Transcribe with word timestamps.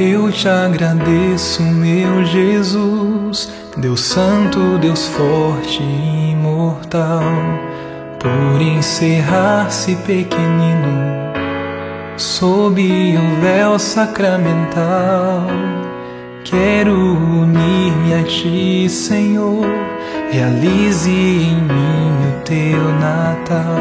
Eu 0.00 0.32
te 0.32 0.48
agradeço, 0.48 1.62
meu 1.62 2.24
Jesus, 2.24 3.52
Deus 3.76 4.00
Santo, 4.00 4.78
Deus 4.78 5.06
forte 5.06 5.82
e 5.82 6.30
imortal, 6.30 7.20
por 8.18 8.62
encerrar-se 8.62 9.94
pequenino 9.96 10.88
sob 12.16 12.80
o 12.80 13.40
véu 13.42 13.78
sacramental. 13.78 15.46
Quero 16.44 16.94
unir-me 16.94 18.14
a 18.14 18.22
ti, 18.22 18.88
Senhor, 18.88 19.66
realize 20.32 21.10
em 21.10 21.56
mim 21.56 22.38
o 22.38 22.42
teu 22.46 22.82
Natal, 22.98 23.76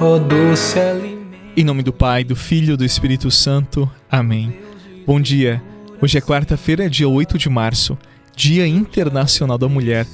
ó 0.00 0.16
doce 0.16 0.78
alimento. 0.78 1.20
Em 1.56 1.64
nome 1.64 1.82
do 1.82 1.92
Pai, 1.92 2.22
do 2.22 2.36
Filho 2.36 2.74
e 2.74 2.76
do 2.76 2.84
Espírito 2.84 3.32
Santo. 3.32 3.90
Amém. 4.08 4.69
Bom 5.10 5.20
dia. 5.20 5.60
Hoje 6.00 6.18
é 6.18 6.20
quarta-feira, 6.20 6.88
dia 6.88 7.08
8 7.08 7.36
de 7.36 7.48
março, 7.48 7.98
Dia 8.36 8.64
Internacional 8.64 9.58
da 9.58 9.68
Mulher. 9.68 10.06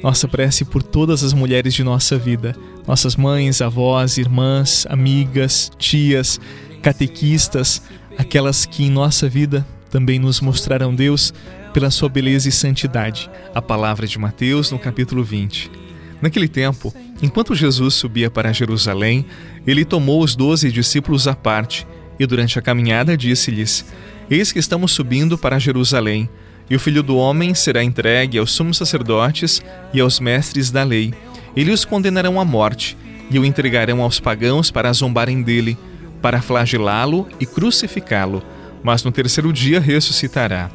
Nossa 0.00 0.28
prece 0.28 0.64
por 0.64 0.80
todas 0.80 1.24
as 1.24 1.32
mulheres 1.32 1.74
de 1.74 1.82
nossa 1.82 2.16
vida, 2.16 2.54
nossas 2.86 3.16
mães, 3.16 3.60
avós, 3.60 4.16
irmãs, 4.16 4.86
amigas, 4.88 5.72
tias, 5.76 6.40
catequistas, 6.80 7.82
aquelas 8.16 8.64
que 8.64 8.84
em 8.84 8.90
nossa 8.90 9.28
vida 9.28 9.66
também 9.90 10.20
nos 10.20 10.40
mostraram 10.40 10.94
Deus 10.94 11.34
pela 11.72 11.90
sua 11.90 12.08
beleza 12.08 12.48
e 12.48 12.52
santidade. 12.52 13.28
A 13.52 13.60
palavra 13.60 14.06
de 14.06 14.20
Mateus 14.20 14.70
no 14.70 14.78
capítulo 14.78 15.24
20. 15.24 15.68
Naquele 16.22 16.46
tempo, 16.46 16.94
enquanto 17.20 17.56
Jesus 17.56 17.94
subia 17.94 18.30
para 18.30 18.52
Jerusalém, 18.52 19.26
ele 19.66 19.84
tomou 19.84 20.22
os 20.22 20.36
doze 20.36 20.70
discípulos 20.70 21.26
à 21.26 21.34
parte 21.34 21.84
e, 22.20 22.24
durante 22.24 22.56
a 22.56 22.62
caminhada, 22.62 23.16
disse-lhes: 23.16 23.84
Eis 24.30 24.52
que 24.52 24.58
estamos 24.58 24.92
subindo 24.92 25.36
para 25.36 25.58
Jerusalém, 25.58 26.28
e 26.68 26.74
o 26.74 26.80
filho 26.80 27.02
do 27.02 27.16
homem 27.16 27.54
será 27.54 27.84
entregue 27.84 28.38
aos 28.38 28.52
sumos 28.52 28.78
sacerdotes 28.78 29.62
e 29.92 30.00
aos 30.00 30.18
mestres 30.18 30.70
da 30.70 30.82
lei. 30.82 31.12
Eles 31.54 31.80
os 31.80 31.84
condenarão 31.84 32.40
à 32.40 32.44
morte 32.44 32.96
e 33.30 33.38
o 33.38 33.44
entregarão 33.44 34.00
aos 34.00 34.18
pagãos 34.18 34.70
para 34.70 34.92
zombarem 34.92 35.42
dele, 35.42 35.76
para 36.22 36.40
flagelá-lo 36.40 37.28
e 37.38 37.44
crucificá-lo, 37.44 38.42
mas 38.82 39.04
no 39.04 39.12
terceiro 39.12 39.52
dia 39.52 39.78
ressuscitará. 39.78 40.70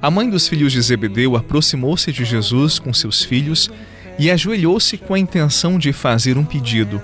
A 0.00 0.10
mãe 0.10 0.30
dos 0.30 0.48
filhos 0.48 0.72
de 0.72 0.80
Zebedeu 0.80 1.36
aproximou-se 1.36 2.10
de 2.10 2.24
Jesus 2.24 2.78
com 2.78 2.92
seus 2.94 3.22
filhos 3.22 3.70
e 4.18 4.30
ajoelhou-se 4.30 4.96
com 4.96 5.12
a 5.12 5.18
intenção 5.18 5.78
de 5.78 5.92
fazer 5.92 6.38
um 6.38 6.44
pedido. 6.44 7.02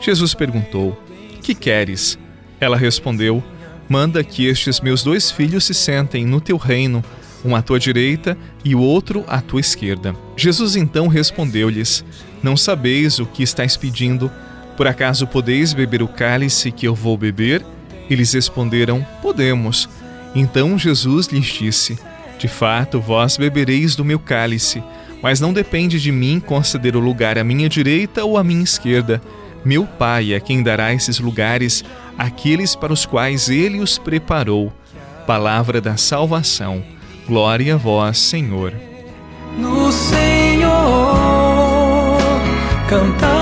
Jesus 0.00 0.34
perguntou: 0.34 1.00
Que 1.40 1.54
queres? 1.54 2.18
Ela 2.60 2.76
respondeu: 2.76 3.42
Manda 3.92 4.24
que 4.24 4.46
estes 4.46 4.80
meus 4.80 5.02
dois 5.02 5.30
filhos 5.30 5.64
se 5.64 5.74
sentem 5.74 6.24
no 6.24 6.40
teu 6.40 6.56
reino, 6.56 7.04
um 7.44 7.54
à 7.54 7.60
tua 7.60 7.78
direita 7.78 8.38
e 8.64 8.74
o 8.74 8.80
outro 8.80 9.22
à 9.28 9.38
tua 9.42 9.60
esquerda. 9.60 10.16
Jesus 10.34 10.76
então 10.76 11.08
respondeu-lhes: 11.08 12.02
Não 12.42 12.56
sabeis 12.56 13.18
o 13.18 13.26
que 13.26 13.42
estáis 13.42 13.76
pedindo. 13.76 14.32
Por 14.78 14.86
acaso 14.86 15.26
podeis 15.26 15.74
beber 15.74 16.02
o 16.02 16.08
cálice 16.08 16.72
que 16.72 16.88
eu 16.88 16.94
vou 16.94 17.18
beber? 17.18 17.62
Eles 18.08 18.32
responderam: 18.32 19.06
Podemos. 19.20 19.86
Então 20.34 20.78
Jesus 20.78 21.26
lhes 21.26 21.44
disse: 21.44 21.98
De 22.38 22.48
fato, 22.48 22.98
vós 22.98 23.36
bebereis 23.36 23.94
do 23.94 24.06
meu 24.06 24.18
cálice, 24.18 24.82
mas 25.22 25.38
não 25.38 25.52
depende 25.52 26.00
de 26.00 26.10
mim 26.10 26.40
conceder 26.40 26.96
o 26.96 26.98
lugar 26.98 27.36
à 27.36 27.44
minha 27.44 27.68
direita 27.68 28.24
ou 28.24 28.38
à 28.38 28.42
minha 28.42 28.64
esquerda 28.64 29.20
meu 29.64 29.86
Pai 29.86 30.32
é 30.32 30.40
quem 30.40 30.62
dará 30.62 30.92
esses 30.92 31.18
lugares 31.18 31.84
àqueles 32.18 32.74
para 32.74 32.92
os 32.92 33.06
quais 33.06 33.48
ele 33.48 33.80
os 33.80 33.98
preparou. 33.98 34.72
Palavra 35.26 35.80
da 35.80 35.96
salvação. 35.96 36.82
Glória 37.26 37.74
a 37.74 37.78
vós, 37.78 38.18
Senhor. 38.18 38.72
No 39.56 39.92
Senhor, 39.92 40.70
cantar 42.88 43.41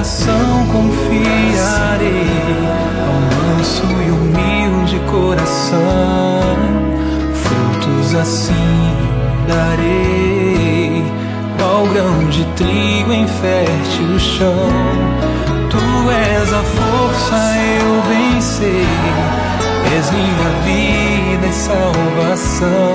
coração 0.00 0.66
confiarei 0.72 2.26
ao 3.04 3.56
manso 3.56 3.84
e 3.84 4.10
humilde 4.10 4.98
coração. 5.10 5.78
Frutos 7.34 8.14
assim 8.14 8.96
darei, 9.46 11.04
qual 11.58 11.84
grão 11.88 12.30
de 12.30 12.44
trigo 12.56 13.12
em 13.12 13.26
fértil 13.28 14.18
chão. 14.18 14.70
Tu 15.68 16.10
és 16.10 16.50
a 16.50 16.62
força, 16.62 17.36
eu 17.82 18.40
sei, 18.40 18.86
és 19.94 20.10
minha 20.10 20.50
vida 20.64 21.46
e 21.46 21.52
salvação, 21.52 22.94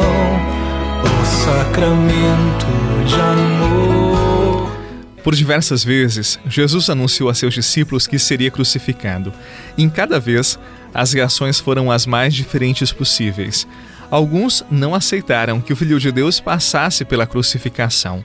o 1.04 1.26
sacramento 1.26 2.66
de 3.06 3.14
amor. 3.14 4.45
Por 5.26 5.34
diversas 5.34 5.84
vezes, 5.84 6.38
Jesus 6.48 6.88
anunciou 6.88 7.30
a 7.30 7.34
seus 7.34 7.56
discípulos 7.56 8.06
que 8.06 8.20
seria 8.20 8.52
crucificado. 8.52 9.34
em 9.76 9.90
cada 9.90 10.20
vez, 10.20 10.60
as 10.94 11.14
reações 11.14 11.60
foram 11.60 11.92
as 11.92 12.06
mais 12.06 12.32
diferentes 12.32 12.92
possíveis. 12.92 13.68
Alguns 14.12 14.64
não 14.70 14.94
aceitaram 14.94 15.60
que 15.60 15.74
o 15.74 15.76
Filho 15.76 16.00
de 16.00 16.12
Deus 16.12 16.40
passasse 16.40 17.04
pela 17.04 17.26
crucificação. 17.26 18.24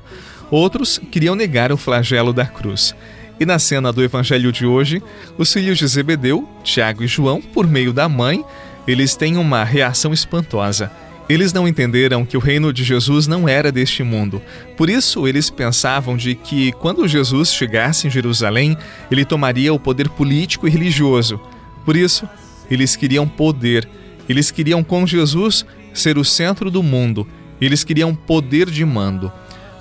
Outros 0.50 1.00
queriam 1.10 1.34
negar 1.34 1.72
o 1.72 1.78
flagelo 1.78 2.34
da 2.34 2.44
cruz. 2.44 2.94
E 3.40 3.46
na 3.46 3.58
cena 3.58 3.90
do 3.90 4.02
evangelho 4.02 4.52
de 4.52 4.66
hoje, 4.66 5.02
os 5.38 5.50
filhos 5.50 5.78
de 5.78 5.86
Zebedeu, 5.86 6.46
Tiago 6.62 7.02
e 7.02 7.06
João, 7.06 7.40
por 7.40 7.66
meio 7.66 7.94
da 7.94 8.10
mãe, 8.10 8.44
eles 8.86 9.16
têm 9.16 9.38
uma 9.38 9.64
reação 9.64 10.12
espantosa. 10.12 10.92
Eles 11.30 11.52
não 11.52 11.68
entenderam 11.68 12.26
que 12.26 12.36
o 12.36 12.40
reino 12.40 12.72
de 12.72 12.82
Jesus 12.82 13.28
não 13.28 13.48
era 13.48 13.70
deste 13.70 14.02
mundo. 14.02 14.42
Por 14.76 14.90
isso, 14.90 15.28
eles 15.28 15.48
pensavam 15.48 16.16
de 16.16 16.34
que 16.34 16.72
quando 16.72 17.06
Jesus 17.06 17.54
chegasse 17.54 18.08
em 18.08 18.10
Jerusalém, 18.10 18.76
ele 19.12 19.24
tomaria 19.24 19.72
o 19.72 19.78
poder 19.78 20.08
político 20.08 20.66
e 20.66 20.70
religioso. 20.72 21.40
Por 21.84 21.96
isso, 21.96 22.28
eles 22.68 22.96
queriam 22.96 23.28
poder. 23.28 23.88
Eles 24.28 24.50
queriam 24.50 24.82
com 24.82 25.06
Jesus 25.06 25.64
ser 25.94 26.18
o 26.18 26.24
centro 26.24 26.68
do 26.68 26.82
mundo. 26.82 27.24
Eles 27.60 27.84
queriam 27.84 28.12
poder 28.12 28.68
de 28.68 28.84
mando. 28.84 29.32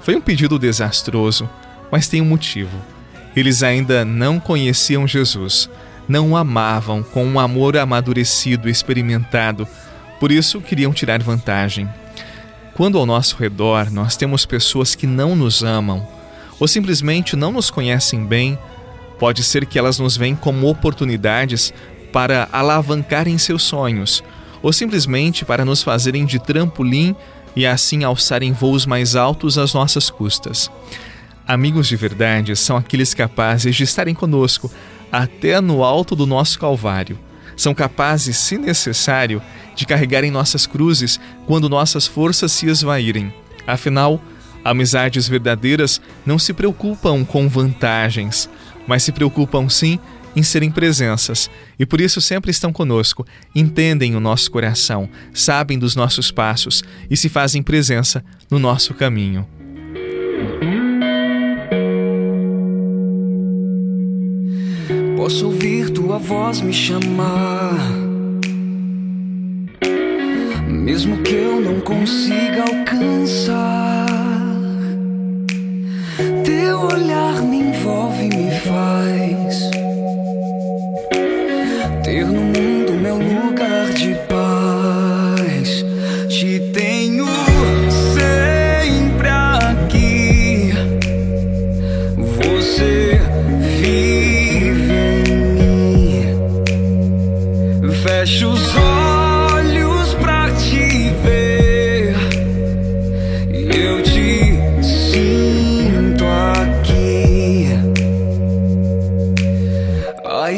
Foi 0.04 0.16
um 0.16 0.22
pedido 0.22 0.60
desastroso, 0.60 1.50
mas 1.92 2.08
tem 2.08 2.22
um 2.22 2.26
motivo. 2.26 2.78
Eles 3.36 3.64
ainda 3.64 4.06
não 4.06 4.40
conheciam 4.40 5.08
Jesus, 5.08 5.68
não 6.08 6.30
o 6.30 6.38
amavam 6.38 7.02
com 7.02 7.26
um 7.26 7.40
amor 7.40 7.76
amadurecido, 7.76 8.70
experimentado 8.70 9.68
por 10.20 10.32
isso, 10.32 10.60
queriam 10.62 10.92
tirar 10.92 11.22
vantagem. 11.24 11.90
Quando 12.74 12.98
ao 12.98 13.06
nosso 13.06 13.36
redor 13.38 13.92
nós 13.92 14.16
temos 14.16 14.46
pessoas 14.46 14.96
que 14.96 15.08
não 15.08 15.36
nos 15.36 15.64
amam 15.64 16.08
ou 16.60 16.68
simplesmente 16.68 17.36
não 17.36 17.52
nos 17.52 17.70
conhecem 17.70 18.26
bem, 18.26 18.58
pode 19.18 19.44
ser 19.44 19.66
que 19.66 19.78
elas 19.78 20.00
nos 20.00 20.16
veem 20.16 20.36
como 20.36 20.70
oportunidades 20.70 21.74
para 22.12 22.48
alavancarem 22.52 23.38
seus 23.38 23.64
sonhos 23.64 24.24
ou 24.62 24.74
simplesmente 24.74 25.46
para 25.46 25.64
nos 25.64 25.84
fazerem 25.84 26.26
de 26.26 26.40
trampolim 26.40 27.16
e 27.56 27.66
assim 27.66 28.04
alçarem 28.04 28.52
voos 28.52 28.86
mais 28.86 29.16
altos 29.16 29.58
às 29.58 29.74
nossas 29.74 30.10
custas. 30.10 30.70
Amigos 31.48 31.88
de 31.88 31.96
verdade 31.96 32.56
são 32.56 32.78
aqueles 32.78 33.14
capazes 33.14 33.76
de 33.76 33.84
estarem 33.84 34.14
conosco 34.14 34.72
até 35.12 35.60
no 35.60 35.84
alto 35.84 36.16
do 36.16 36.26
nosso 36.26 36.60
Calvário. 36.60 37.18
São 37.60 37.76
capazes, 37.76 38.38
se 38.38 38.58
necessário, 38.58 39.42
de 39.76 39.86
carregarem 39.86 40.32
nossas 40.32 40.66
cruzes 40.66 41.20
quando 41.46 41.68
nossas 41.68 42.08
forças 42.08 42.54
se 42.54 42.68
esvaírem. 42.68 43.34
Afinal, 43.68 44.24
amizades 44.64 45.28
verdadeiras 45.28 46.00
não 46.26 46.40
se 46.40 46.54
preocupam 46.54 47.26
com 47.26 47.50
vantagens, 47.50 48.50
mas 48.88 49.04
se 49.04 49.12
preocupam 49.12 49.68
sim 49.68 50.00
em 50.34 50.42
serem 50.42 50.72
presenças 50.72 51.52
e 51.78 51.86
por 51.86 52.00
isso 52.00 52.22
sempre 52.22 52.50
estão 52.50 52.72
conosco, 52.72 53.28
entendem 53.54 54.16
o 54.16 54.22
nosso 54.22 54.50
coração, 54.50 55.10
sabem 55.34 55.78
dos 55.78 55.98
nossos 55.98 56.32
passos 56.32 56.82
e 57.10 57.18
se 57.18 57.28
fazem 57.28 57.62
presença 57.62 58.24
no 58.50 58.58
nosso 58.58 58.94
caminho. 58.94 59.46
Posso 65.30 65.46
ouvir 65.46 65.92
tua 65.92 66.18
voz 66.18 66.60
me 66.60 66.74
chamar. 66.74 67.78
Mesmo 70.68 71.22
que 71.22 71.36
eu 71.36 71.62
não 71.62 71.80
consiga 71.82 72.64
alcançar 72.64 74.08
teu 76.44 76.80
olhar. 76.80 77.29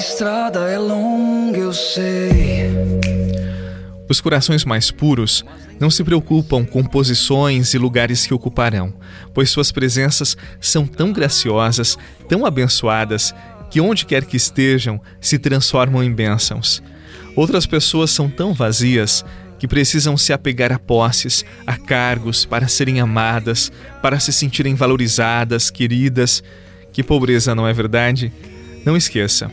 Estrada 0.01 0.61
é 0.61 0.79
longa, 0.79 1.59
eu 1.59 1.71
sei. 1.71 2.71
Os 4.09 4.19
corações 4.19 4.65
mais 4.65 4.89
puros 4.89 5.45
não 5.79 5.91
se 5.91 6.03
preocupam 6.03 6.65
com 6.65 6.83
posições 6.83 7.73
e 7.73 7.77
lugares 7.77 8.25
que 8.25 8.33
ocuparão, 8.33 8.93
pois 9.33 9.51
suas 9.51 9.71
presenças 9.71 10.35
são 10.59 10.87
tão 10.87 11.13
graciosas, 11.13 11.97
tão 12.27 12.45
abençoadas, 12.45 13.33
que 13.69 13.79
onde 13.79 14.05
quer 14.05 14.25
que 14.25 14.35
estejam 14.35 14.99
se 15.21 15.37
transformam 15.37 16.03
em 16.03 16.11
bênçãos. 16.11 16.81
Outras 17.35 17.65
pessoas 17.65 18.09
são 18.09 18.27
tão 18.27 18.53
vazias 18.53 19.23
que 19.59 19.67
precisam 19.67 20.17
se 20.17 20.33
apegar 20.33 20.71
a 20.71 20.79
posses, 20.79 21.45
a 21.65 21.77
cargos 21.77 22.43
para 22.43 22.67
serem 22.67 22.99
amadas, 22.99 23.71
para 24.01 24.19
se 24.19 24.33
sentirem 24.33 24.73
valorizadas, 24.73 25.69
queridas. 25.69 26.43
Que 26.91 27.03
pobreza, 27.03 27.53
não 27.53 27.67
é 27.67 27.71
verdade? 27.71 28.33
Não 28.83 28.97
esqueça, 28.97 29.51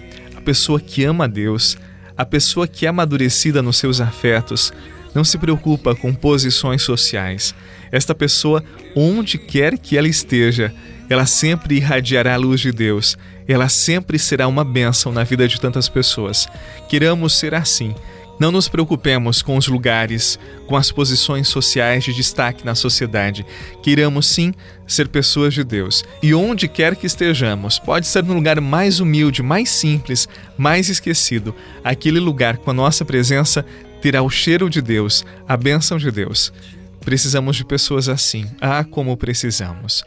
pessoa 0.48 0.80
que 0.80 1.04
ama 1.04 1.24
a 1.24 1.26
Deus, 1.26 1.76
a 2.16 2.24
pessoa 2.24 2.66
que 2.66 2.86
é 2.86 2.88
amadurecida 2.88 3.60
nos 3.60 3.76
seus 3.76 4.00
afetos, 4.00 4.72
não 5.14 5.22
se 5.22 5.36
preocupa 5.36 5.94
com 5.94 6.14
posições 6.14 6.80
sociais. 6.80 7.54
Esta 7.92 8.14
pessoa, 8.14 8.64
onde 8.96 9.36
quer 9.36 9.76
que 9.76 9.98
ela 9.98 10.08
esteja, 10.08 10.72
ela 11.06 11.26
sempre 11.26 11.76
irradiará 11.76 12.32
a 12.32 12.38
luz 12.38 12.62
de 12.62 12.72
Deus. 12.72 13.14
Ela 13.46 13.68
sempre 13.68 14.18
será 14.18 14.48
uma 14.48 14.64
bênção 14.64 15.12
na 15.12 15.22
vida 15.22 15.46
de 15.46 15.60
tantas 15.60 15.86
pessoas. 15.86 16.48
Queramos 16.88 17.38
ser 17.38 17.54
assim. 17.54 17.94
Não 18.38 18.52
nos 18.52 18.68
preocupemos 18.68 19.42
com 19.42 19.56
os 19.56 19.66
lugares, 19.66 20.38
com 20.66 20.76
as 20.76 20.92
posições 20.92 21.48
sociais 21.48 22.04
de 22.04 22.14
destaque 22.14 22.64
na 22.64 22.74
sociedade. 22.74 23.44
Queiramos 23.82 24.26
sim 24.28 24.54
ser 24.86 25.08
pessoas 25.08 25.52
de 25.52 25.64
Deus. 25.64 26.04
E 26.22 26.32
onde 26.32 26.68
quer 26.68 26.94
que 26.94 27.06
estejamos, 27.06 27.78
pode 27.78 28.06
ser 28.06 28.22
no 28.22 28.34
lugar 28.34 28.60
mais 28.60 29.00
humilde, 29.00 29.42
mais 29.42 29.70
simples, 29.70 30.28
mais 30.56 30.88
esquecido, 30.88 31.54
aquele 31.82 32.20
lugar 32.20 32.58
com 32.58 32.70
a 32.70 32.74
nossa 32.74 33.04
presença 33.04 33.64
terá 34.00 34.22
o 34.22 34.30
cheiro 34.30 34.70
de 34.70 34.80
Deus, 34.80 35.24
a 35.46 35.56
bênção 35.56 35.98
de 35.98 36.10
Deus. 36.10 36.52
Precisamos 37.00 37.56
de 37.56 37.64
pessoas 37.64 38.08
assim. 38.08 38.46
Ah, 38.60 38.84
como 38.84 39.16
precisamos. 39.16 40.04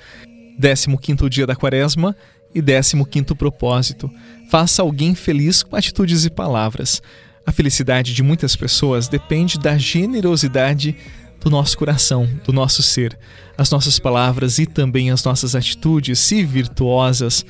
15 0.59 1.29
dia 1.29 1.47
da 1.47 1.55
quaresma 1.55 2.15
e 2.53 2.61
15 2.61 3.35
propósito. 3.35 4.09
Faça 4.49 4.81
alguém 4.81 5.15
feliz 5.15 5.63
com 5.63 5.75
atitudes 5.75 6.25
e 6.25 6.29
palavras. 6.29 7.01
A 7.45 7.51
felicidade 7.51 8.13
de 8.13 8.21
muitas 8.21 8.55
pessoas 8.55 9.07
depende 9.07 9.57
da 9.57 9.77
generosidade 9.77 10.95
do 11.39 11.49
nosso 11.49 11.77
coração, 11.77 12.29
do 12.45 12.53
nosso 12.53 12.83
ser. 12.83 13.17
As 13.57 13.69
nossas 13.71 13.97
palavras 13.97 14.59
e 14.59 14.65
também 14.65 15.09
as 15.09 15.23
nossas 15.23 15.55
atitudes, 15.55 16.19
se 16.19 16.43
virtuosas, 16.43 17.45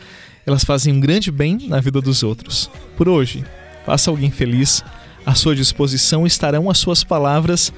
elas 0.46 0.64
fazem 0.64 0.94
um 0.94 1.00
grande 1.00 1.30
bem 1.30 1.68
na 1.68 1.80
vida 1.80 2.02
dos 2.02 2.24
outros. 2.24 2.70
Por 2.96 3.10
hoje, 3.10 3.44
faça 3.86 4.10
alguém 4.10 4.32
feliz. 4.32 4.84
À 5.26 5.36
sua 5.36 5.56
disposição 5.56 6.26
estarão 6.26 6.70
as 6.70 6.78
suas 6.78 7.04
palavras 7.04 7.72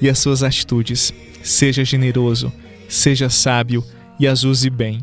e 0.00 0.08
as 0.08 0.18
suas 0.18 0.42
atitudes. 0.42 1.14
Seja 1.42 1.84
generoso, 1.84 2.52
seja 2.88 3.30
sábio 3.30 3.84
e 4.18 4.26
as 4.26 4.44
use 4.44 4.68
bem. 4.68 5.00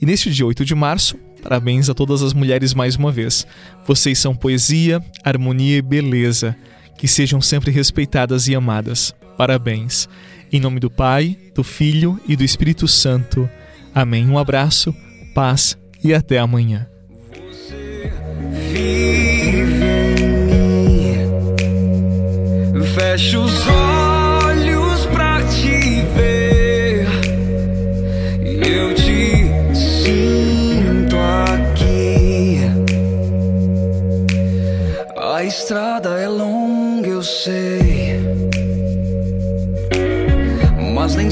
E 0.00 0.06
neste 0.06 0.30
dia 0.30 0.46
8 0.46 0.64
de 0.64 0.74
março, 0.74 1.16
parabéns 1.42 1.88
a 1.88 1.94
todas 1.94 2.22
as 2.22 2.32
mulheres 2.32 2.74
mais 2.74 2.96
uma 2.96 3.12
vez. 3.12 3.46
Vocês 3.86 4.18
são 4.18 4.34
poesia, 4.34 5.02
harmonia 5.24 5.78
e 5.78 5.82
beleza. 5.82 6.56
Que 6.96 7.06
sejam 7.06 7.40
sempre 7.40 7.70
respeitadas 7.70 8.48
e 8.48 8.54
amadas. 8.54 9.14
Parabéns. 9.36 10.08
Em 10.52 10.60
nome 10.60 10.80
do 10.80 10.90
Pai, 10.90 11.36
do 11.54 11.62
Filho 11.62 12.18
e 12.26 12.36
do 12.36 12.44
Espírito 12.44 12.88
Santo. 12.88 13.48
Amém. 13.94 14.28
Um 14.28 14.38
abraço, 14.38 14.94
paz 15.34 15.76
e 16.02 16.14
até 16.14 16.38
amanhã. 16.38 16.86
Fecha 22.94 23.38
os 23.38 23.66
olhos 23.68 24.05